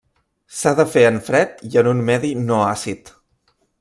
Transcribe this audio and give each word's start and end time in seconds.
S'ha 0.59 0.71
de 0.79 0.85
fer 0.93 1.03
en 1.09 1.21
fred 1.27 1.61
i 1.69 1.79
en 1.83 1.91
un 1.91 2.01
medi 2.09 2.33
no 2.47 2.59
àcid. 2.71 3.13